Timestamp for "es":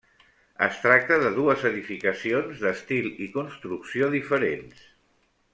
0.67-0.79